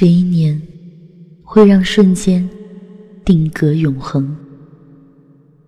[0.00, 0.58] 十一年，
[1.42, 2.48] 会让瞬间
[3.22, 4.34] 定格永恒。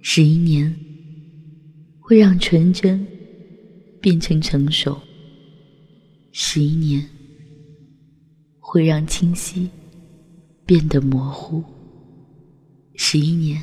[0.00, 0.74] 十一年，
[2.00, 3.06] 会让纯真
[4.00, 5.00] 变成成熟。
[6.32, 7.08] 十一年，
[8.58, 9.70] 会让清晰
[10.66, 11.62] 变得模糊。
[12.96, 13.62] 十一年，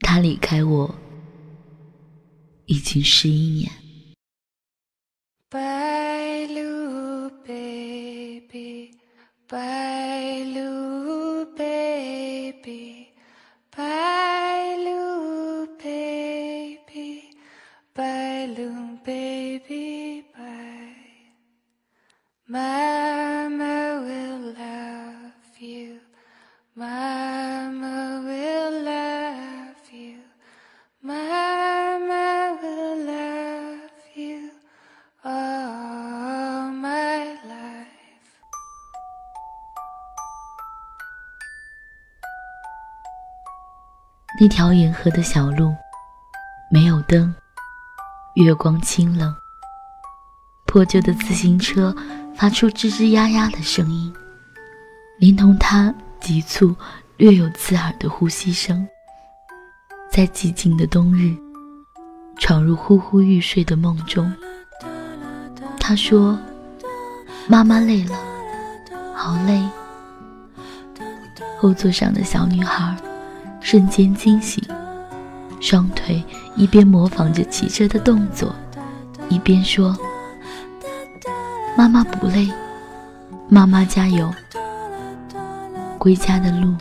[0.00, 0.94] 他离开我
[2.66, 3.72] 已经十一年。
[9.50, 9.93] Bye.
[44.40, 45.72] 那条沿河的小路，
[46.68, 47.32] 没有灯，
[48.34, 49.32] 月光清冷。
[50.66, 51.94] 破旧的自行车
[52.34, 54.12] 发出吱吱呀呀的声音，
[55.20, 56.74] 连同他急促、
[57.16, 58.84] 略有刺耳的呼吸声，
[60.10, 61.32] 在寂静的冬日，
[62.36, 64.34] 闯入呼呼欲睡的梦中。
[65.78, 66.36] 他说
[67.46, 68.16] ：“妈妈累了，
[69.14, 69.62] 好累。”
[71.56, 72.96] 后座上的小女孩。
[73.74, 74.62] 瞬间惊醒，
[75.60, 76.22] 双腿
[76.54, 78.54] 一边模仿着骑车的动作，
[79.28, 79.98] 一边说
[81.76, 82.48] ：“妈妈不累，
[83.48, 84.32] 妈妈加油。”
[85.98, 86.72] 归家的路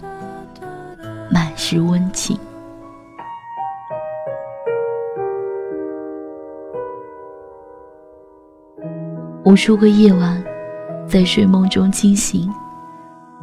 [1.31, 2.38] 满是温情。
[9.45, 10.44] 无数个夜晚，
[11.09, 12.53] 在睡梦中惊醒，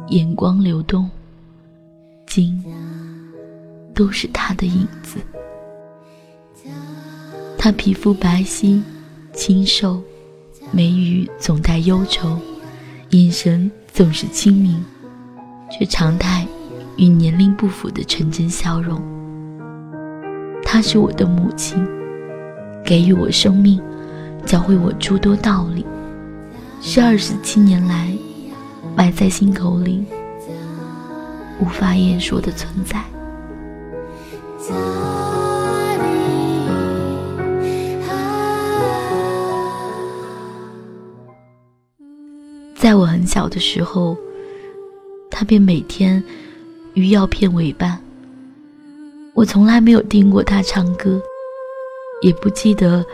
[0.07, 1.09] 眼光流动，
[2.25, 2.63] 惊。
[4.01, 5.19] 都是他的影子。
[7.55, 8.81] 他皮肤白皙、
[9.31, 10.01] 清瘦，
[10.71, 12.35] 眉宇总带忧愁，
[13.11, 14.83] 眼神总是清明，
[15.69, 16.47] 却常带
[16.97, 18.99] 与年龄不符的纯真笑容。
[20.63, 21.87] 她是我的母亲，
[22.83, 23.79] 给予我生命，
[24.47, 25.85] 教会我诸多道理，
[26.81, 28.11] 是二十七年来
[28.95, 30.03] 埋在心口里
[31.59, 32.99] 无法言说的存在。
[43.21, 44.17] 很小的时候，
[45.29, 46.23] 他便每天
[46.95, 48.01] 与药片为伴。
[49.35, 51.21] 我从来没有听过他唱歌，
[52.23, 53.05] 也不记得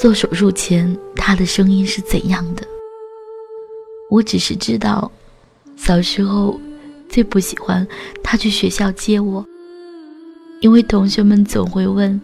[0.00, 2.62] 做手术前他的声音是怎样的。
[4.08, 5.10] 我只是知道，
[5.76, 6.60] 小时候
[7.08, 7.84] 最不喜欢
[8.22, 9.44] 他去学校接我。
[10.60, 12.20] 因为同学们总会问，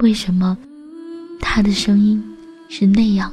[0.00, 0.58] 为什么
[1.40, 2.22] 他的声音
[2.68, 3.32] 是那样？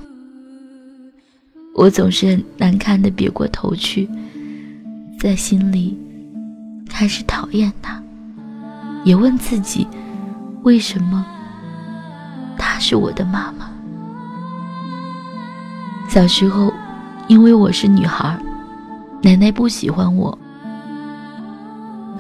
[1.78, 4.10] 我总是难堪的别过头去，
[5.20, 5.96] 在心里
[6.90, 8.02] 开始讨厌他，
[9.04, 9.88] 也问自己，
[10.64, 11.24] 为什么
[12.58, 13.70] 她是我的妈妈？
[16.10, 16.74] 小时候，
[17.28, 18.36] 因为我是女孩，
[19.22, 20.36] 奶奶不喜欢我，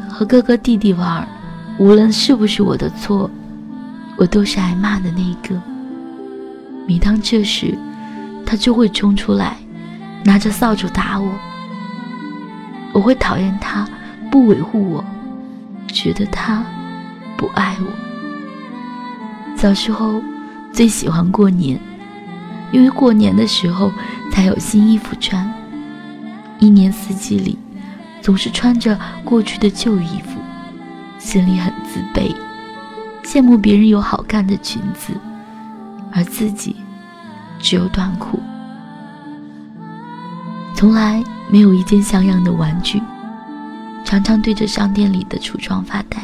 [0.07, 1.28] 和哥哥弟弟玩。
[1.79, 3.28] 无论是不是我的错，
[4.17, 5.59] 我都是挨骂的那一个。
[6.88, 7.75] 每当这时，
[8.47, 9.58] 他就会冲出来，
[10.24, 11.30] 拿着扫帚打我。
[12.94, 13.85] 我会讨厌他，
[14.31, 15.03] 不维护我，
[15.88, 16.63] 觉得他
[17.35, 19.58] 不爱我。
[19.58, 20.22] 小时候
[20.72, 21.78] 最喜欢过年，
[22.72, 23.91] 因为过年的时候
[24.31, 25.53] 才有新衣服穿，
[26.59, 27.59] 一年四季里
[28.22, 30.40] 总是穿着过去的旧衣服。
[31.19, 32.34] 心里很自卑，
[33.25, 35.12] 羡慕别人有好看的裙子，
[36.14, 36.78] 而自己
[37.59, 38.40] 只有短裤。
[40.76, 43.02] 从来没有一件像样的玩具，
[44.05, 46.20] 常常对着商店里的橱窗发呆。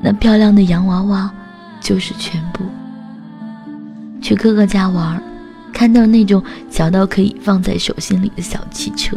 [0.00, 1.30] 那漂亮的洋娃娃
[1.80, 2.64] 就是全部。
[4.22, 5.20] 去哥哥家玩，
[5.72, 9.16] 看到那种小到可以放在手心里的小汽车，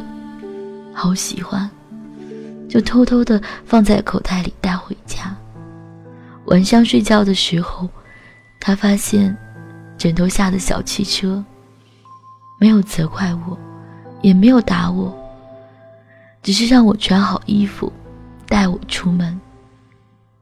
[0.94, 1.69] 好喜欢。
[2.67, 5.35] 就偷偷的放在口袋里带回家。
[6.45, 7.89] 晚上睡觉的时候，
[8.59, 9.35] 他发现
[10.01, 11.45] 枕头下的小汽车，
[12.59, 13.56] 没有责怪我，
[14.24, 15.15] 也没有打我，
[16.42, 17.94] 只是让我穿好衣服，
[18.48, 19.39] 带我出门。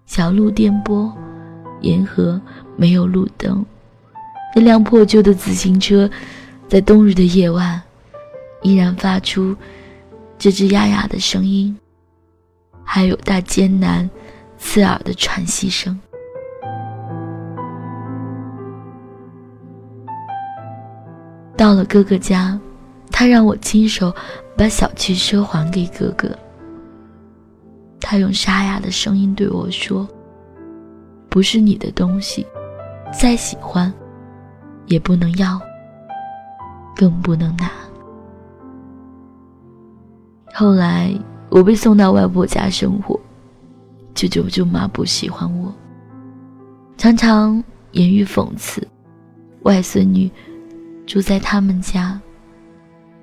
[0.06, 1.12] 小路颠簸，
[1.82, 2.40] 沿河
[2.78, 3.66] 没有路灯，
[4.56, 6.10] 那辆破旧的自行车，
[6.70, 7.82] 在冬日的夜晚，
[8.62, 9.54] 依然发出
[10.40, 11.78] 吱吱呀呀的声音，
[12.86, 14.10] 还有他艰难、
[14.58, 16.00] 刺耳的喘息声。
[21.60, 22.58] 到了哥哥家，
[23.12, 24.16] 他让我亲手
[24.56, 26.30] 把小汽车还给哥哥。
[28.00, 30.08] 他用沙哑的声音对我说
[31.28, 32.48] ：“不是你的东西，
[33.12, 33.94] 再喜欢，
[34.86, 35.60] 也不能要，
[36.96, 37.70] 更不能拿。”
[40.56, 41.14] 后来
[41.50, 43.20] 我被送到外婆家生活，
[44.16, 45.70] 舅舅舅妈不喜欢我，
[46.96, 48.82] 常常言语讽刺，
[49.64, 50.32] 外孙女
[51.10, 52.22] 住在他们家。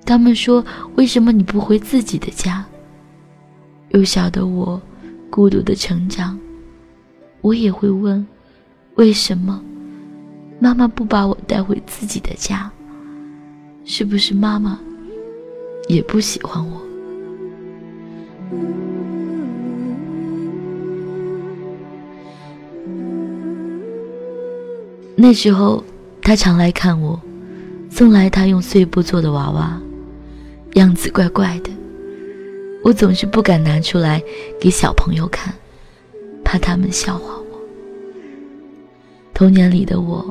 [0.05, 0.63] 他们说
[0.95, 2.65] ：“为什么你不回自己的家？”
[3.91, 4.81] 幼小的我，
[5.29, 6.37] 孤独的成长，
[7.39, 8.27] 我也会问：
[8.95, 9.63] 为什么
[10.59, 12.69] 妈妈不把我带回自己的家？
[13.85, 14.77] 是不是妈妈
[15.87, 16.81] 也不喜欢我？
[25.15, 25.81] 那时候，
[26.21, 27.17] 他常来看我，
[27.97, 29.81] 送来他用碎布做的娃娃，
[30.75, 31.71] 样子怪怪的。
[32.83, 34.21] 我总是不敢拿出来
[34.61, 35.51] 给小朋友看，
[36.43, 37.59] 怕他们笑话我。
[39.33, 40.23] 童年里的我，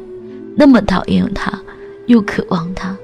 [0.56, 1.60] 那么讨厌他，
[2.06, 2.96] 又渴望他，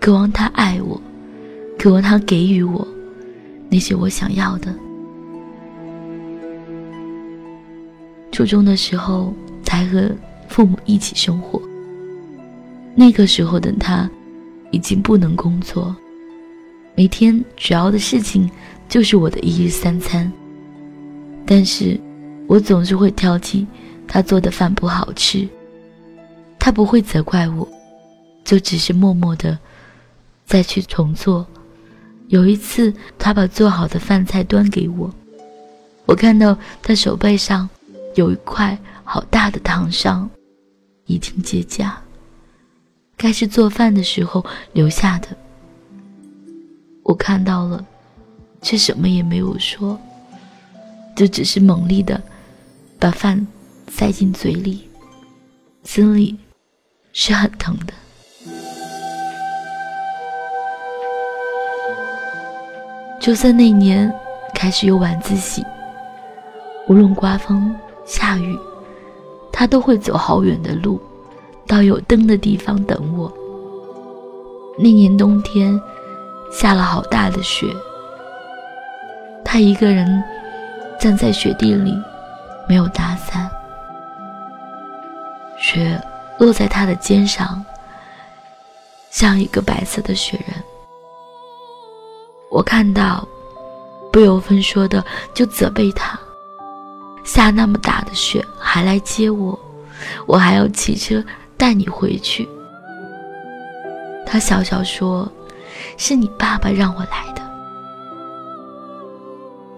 [0.00, 1.00] 渴望他爱我，
[1.78, 2.84] 渴望他给予我
[3.70, 4.74] 那些我想要的。
[8.32, 9.32] 初中的时候，
[9.62, 10.10] 才和
[10.48, 11.62] 父母一起生活。
[12.94, 14.08] 那个时候的他，
[14.70, 15.94] 已经不能工作。
[16.94, 18.50] 每天主要的事情
[18.88, 20.30] 就是我的一日三餐，
[21.46, 21.98] 但是，
[22.46, 23.66] 我总是会挑剔
[24.06, 25.48] 他做的饭不好吃。
[26.58, 27.66] 他不会责怪我，
[28.44, 29.58] 就只是默默的
[30.44, 31.46] 再去重做。
[32.28, 35.12] 有一次，他把做好的饭菜端给我，
[36.04, 37.68] 我看到他手背上
[38.14, 40.28] 有一块好大的烫伤，
[41.06, 41.90] 已经结痂，
[43.16, 45.28] 该是做饭的时候留下的。
[47.02, 47.84] 我看到了，
[48.60, 49.98] 却什么也没有说，
[51.16, 52.20] 就只是猛力的
[52.98, 53.46] 把饭
[53.88, 54.88] 塞进嘴里，
[55.84, 56.38] 心里
[57.12, 57.92] 是很疼的。
[63.20, 64.12] 周三那年
[64.52, 65.64] 开始有晚自习，
[66.88, 67.72] 无论刮风
[68.04, 68.58] 下雨，
[69.52, 71.00] 他都会走好远的路，
[71.72, 73.32] 到有灯的地方等我。
[74.78, 75.80] 那年冬天。
[76.52, 77.66] 下了好大的雪，
[79.42, 80.22] 他一个人
[81.00, 81.98] 站在雪地里，
[82.68, 83.50] 没有打伞。
[85.56, 85.98] 雪
[86.38, 87.64] 落在他的肩上，
[89.08, 90.62] 像一个白色的雪人。
[92.50, 93.26] 我看到，
[94.12, 95.02] 不由分说的
[95.32, 96.20] 就责备他：
[97.24, 99.58] 下那么大的雪还来接我，
[100.26, 101.24] 我还要骑车
[101.62, 102.48] 带你回去。
[104.26, 105.30] 他笑笑说。
[105.96, 107.42] 是你爸爸让我来的，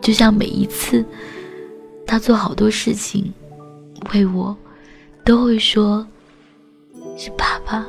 [0.01, 1.05] 就像每一次
[2.07, 3.33] 他做好多事情
[4.13, 4.57] 为我，
[5.25, 6.07] 都会说
[7.17, 7.85] 是爸爸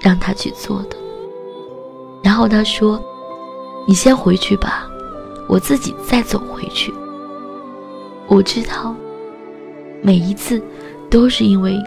[0.00, 0.96] 让他去做的。
[2.24, 3.00] 然后他说
[3.86, 4.88] ：“你先回去吧，
[5.48, 6.92] 我自己再走回去。”
[8.26, 8.94] 我知道，
[10.02, 10.60] 每一次
[11.10, 11.78] 都是因为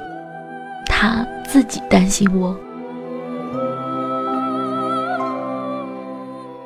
[0.86, 2.56] 他自己担心我。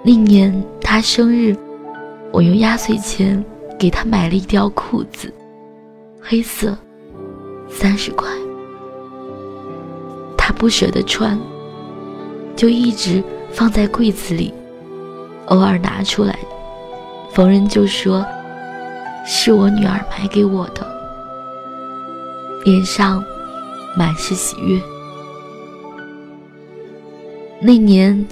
[0.04, 1.56] 那年他生日，
[2.32, 3.44] 我用压岁钱
[3.80, 5.34] 给他买了一条裤子，
[6.22, 6.78] 黑色，
[7.70, 8.30] 三十块。
[10.38, 11.40] 他不舍得穿，
[12.56, 14.54] 就一直放在柜子里，
[15.48, 16.38] 偶尔拿出来，
[17.32, 18.24] 逢人就说
[19.26, 20.86] 是我女儿买给我的，
[22.64, 23.24] 脸上
[23.96, 24.82] 满是喜悦。
[27.62, 28.26] 那年。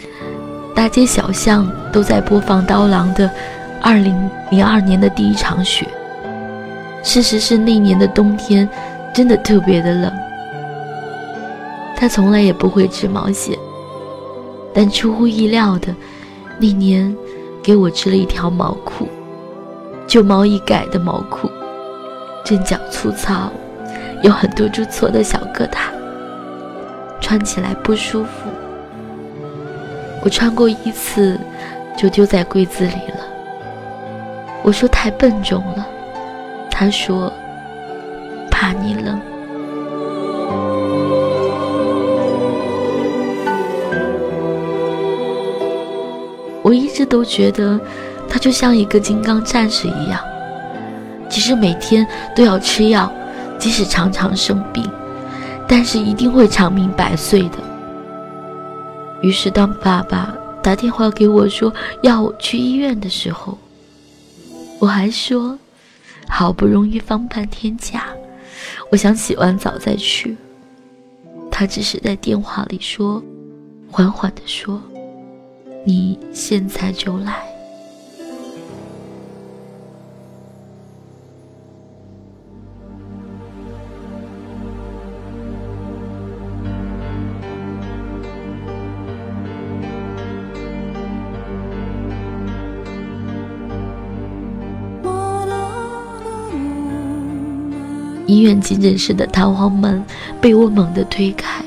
[0.75, 3.27] 大街小巷都在播放刀郎的
[3.79, 5.87] 《二零零二年的第一场雪》。
[7.07, 8.67] 事实是那年的冬天
[9.13, 10.11] 真的特别的冷。
[11.95, 13.55] 他从来也不会织毛线，
[14.73, 15.93] 但出乎意料的，
[16.57, 17.15] 那年
[17.61, 19.07] 给我织了一条毛裤，
[20.07, 21.47] 旧毛衣改的毛裤，
[22.43, 23.51] 针脚粗糙，
[24.23, 25.79] 有很多珠错的小疙瘩，
[27.19, 28.49] 穿起来不舒服。
[30.21, 31.37] 我穿过一次，
[31.97, 33.19] 就丢在柜子里了。
[34.63, 35.85] 我说太笨重了，
[36.71, 37.31] 他说
[38.49, 39.19] 怕你冷。
[46.61, 47.77] 我一直都觉得
[48.29, 50.17] 他就像一个金刚战士一样，
[51.27, 53.11] 即使每天都要吃药，
[53.59, 54.89] 即使常常生病，
[55.67, 57.57] 但是一定会长命百岁的。
[59.21, 63.57] 于是，当爸爸打电话给我说要我去医院的时候，
[64.79, 65.57] 我还说
[66.27, 68.07] 好不容易放半天假，
[68.91, 70.35] 我想洗完澡再去。
[71.49, 73.23] 他只是在电话里说，
[73.89, 74.81] 缓缓地说。
[75.85, 77.52] 你现在就来。
[98.33, 100.03] 医院急诊室的弹簧门
[100.41, 101.63] 被我猛地推开，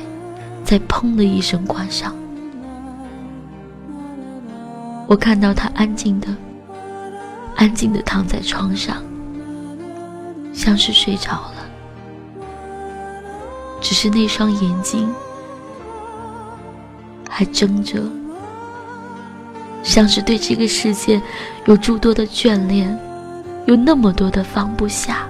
[0.64, 2.12] 再砰的一声关上。
[5.06, 6.26] 我看到他安静的、
[7.54, 8.96] 安静的躺在床上，
[10.52, 11.52] 像是睡着了。
[13.80, 15.08] 只是那双眼睛
[17.28, 18.02] 还睁着，
[19.84, 21.22] 像是对这个世界
[21.66, 22.98] 有诸多的眷恋，
[23.66, 25.28] 有那么多的放不下。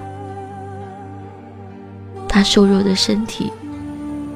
[2.37, 3.51] 他瘦弱的身体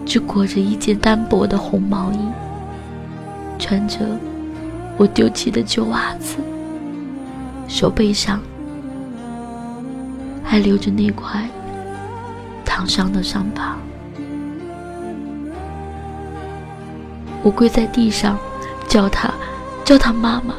[0.08, 2.18] 只裹着一件单薄的红毛衣，
[3.60, 4.00] 穿着。
[4.98, 6.38] 我丢弃的旧袜子，
[7.68, 8.42] 手背上
[10.44, 11.48] 还留着那块
[12.66, 13.78] 烫伤的伤疤。
[17.44, 18.36] 我跪在地上，
[18.88, 19.32] 叫他，
[19.86, 20.56] 叫他妈妈，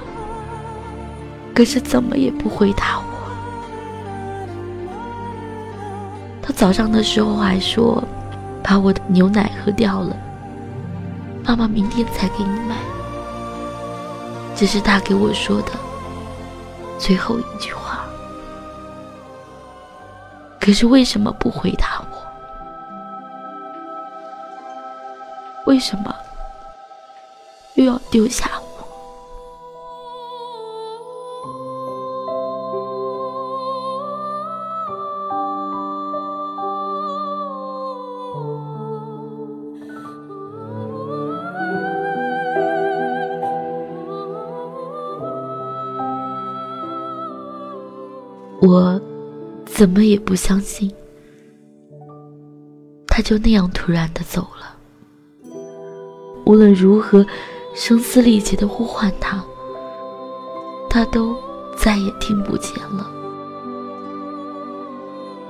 [1.52, 3.11] 可是怎么也不回答我。
[6.62, 8.00] 早上的时候还说，
[8.62, 10.16] 把我的牛奶喝掉了，
[11.44, 12.76] 妈妈明天才给你买。
[14.54, 15.72] 这是他给我说的
[17.00, 18.04] 最后一句话。
[20.60, 22.16] 可是为什么不回答我？
[25.66, 26.14] 为什么
[27.74, 28.61] 又要丢下我？
[49.74, 50.92] 怎么也不相信，
[53.06, 54.76] 他就那样突然的走了。
[56.44, 57.24] 无论如何
[57.74, 59.42] 声嘶力竭的呼唤他，
[60.90, 61.34] 他都
[61.74, 63.10] 再也听不见了。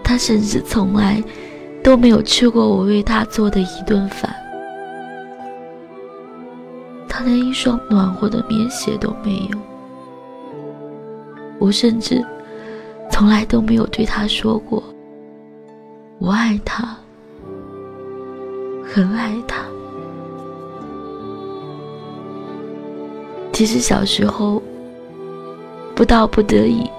[0.05, 1.23] 他甚至从来
[1.83, 4.33] 都没有吃过我为他做的一顿饭，
[7.09, 9.59] 他连一双暖和的棉鞋都没有。
[11.59, 12.25] 我甚至。
[13.13, 14.83] 从来都没有对他说过
[16.19, 16.97] “我爱他，
[18.85, 19.59] 很爱他”。
[23.55, 24.61] 其实小时候，
[25.95, 26.91] 不到不得已，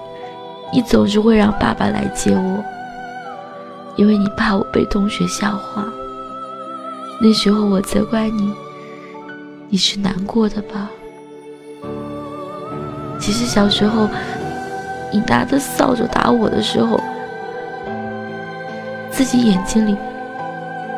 [0.72, 2.64] 你总是会让爸爸来接我，
[3.96, 5.84] 因为你怕我被同学笑话。
[7.20, 8.50] 那时候我责怪你，
[9.68, 10.88] 你是难过的吧？
[13.18, 14.08] 其实小时候。
[15.14, 17.00] 你拿着扫帚打我的时候，
[19.12, 19.96] 自己眼睛里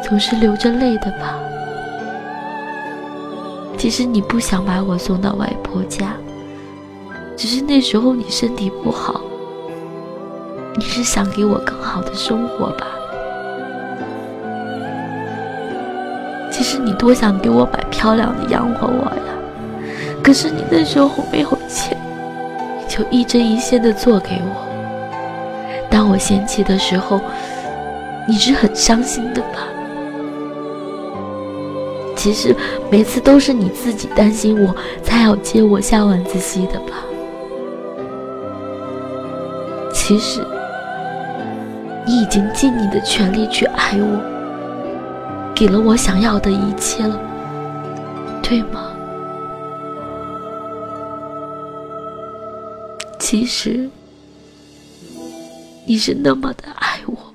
[0.03, 1.35] 总是流着泪的吧？
[3.77, 6.15] 其实你不想把我送到外婆家，
[7.37, 9.21] 只是那时候你身体不好，
[10.77, 12.87] 你是想给我更好的生活吧？
[16.51, 19.23] 其实你多想给我买漂亮的洋娃娃呀，
[20.25, 21.95] 可是你那时候没有钱。
[22.97, 24.67] 就一针一线的做给我。
[25.91, 27.21] 当我嫌弃的时候，
[28.27, 29.69] 你是很伤心的吧？
[32.17, 32.57] 其实
[32.91, 37.05] 每次都是你自己担心我，才要接我下晚自习的吧？
[39.93, 40.41] 其实
[42.07, 44.19] 你已经尽你的全力去爱我，
[45.55, 47.21] 给了我想要的一切了，
[48.43, 48.96] 对吗？
[53.29, 53.91] 其实，
[55.85, 57.35] 你是那么的爱我。